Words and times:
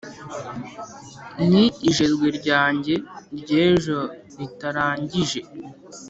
ni 1.49 1.63
ijerwe 1.89 2.27
rya 2.37 2.61
njye 2.75 2.95
ry’ejo 3.39 3.99
ritaragije 4.37 5.41